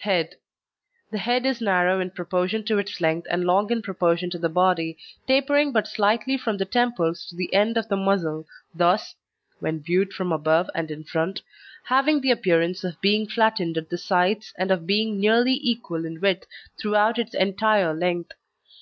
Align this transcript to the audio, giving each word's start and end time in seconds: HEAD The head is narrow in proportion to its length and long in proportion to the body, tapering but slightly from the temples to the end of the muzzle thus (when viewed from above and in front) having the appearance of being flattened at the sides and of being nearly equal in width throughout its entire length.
HEAD 0.00 0.34
The 1.10 1.16
head 1.16 1.46
is 1.46 1.62
narrow 1.62 2.00
in 2.00 2.10
proportion 2.10 2.62
to 2.64 2.76
its 2.76 3.00
length 3.00 3.26
and 3.30 3.46
long 3.46 3.70
in 3.70 3.80
proportion 3.80 4.28
to 4.28 4.36
the 4.36 4.50
body, 4.50 4.98
tapering 5.26 5.72
but 5.72 5.88
slightly 5.88 6.36
from 6.36 6.58
the 6.58 6.66
temples 6.66 7.24
to 7.30 7.34
the 7.34 7.54
end 7.54 7.78
of 7.78 7.88
the 7.88 7.96
muzzle 7.96 8.46
thus 8.74 9.14
(when 9.58 9.80
viewed 9.80 10.12
from 10.12 10.32
above 10.32 10.68
and 10.74 10.90
in 10.90 11.02
front) 11.02 11.40
having 11.84 12.20
the 12.20 12.30
appearance 12.30 12.84
of 12.84 13.00
being 13.00 13.26
flattened 13.26 13.78
at 13.78 13.88
the 13.88 13.96
sides 13.96 14.52
and 14.58 14.70
of 14.70 14.86
being 14.86 15.18
nearly 15.18 15.58
equal 15.62 16.04
in 16.04 16.20
width 16.20 16.46
throughout 16.78 17.18
its 17.18 17.32
entire 17.32 17.94
length. 17.94 18.32